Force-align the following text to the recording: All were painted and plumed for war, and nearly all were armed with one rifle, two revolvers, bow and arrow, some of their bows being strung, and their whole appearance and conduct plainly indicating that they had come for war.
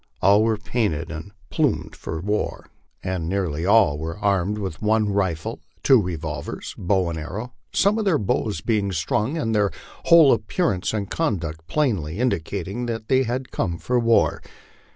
All 0.19 0.43
were 0.43 0.57
painted 0.57 1.11
and 1.11 1.31
plumed 1.51 1.95
for 1.95 2.19
war, 2.21 2.65
and 3.03 3.29
nearly 3.29 3.67
all 3.67 3.99
were 3.99 4.17
armed 4.17 4.57
with 4.57 4.81
one 4.81 5.09
rifle, 5.13 5.59
two 5.83 6.01
revolvers, 6.01 6.73
bow 6.75 7.11
and 7.11 7.19
arrow, 7.19 7.53
some 7.71 7.99
of 7.99 8.05
their 8.05 8.17
bows 8.17 8.61
being 8.61 8.91
strung, 8.93 9.37
and 9.37 9.53
their 9.53 9.69
whole 10.05 10.33
appearance 10.33 10.91
and 10.91 11.11
conduct 11.11 11.67
plainly 11.67 12.17
indicating 12.17 12.87
that 12.87 13.09
they 13.09 13.21
had 13.21 13.51
come 13.51 13.77
for 13.77 13.99
war. 13.99 14.41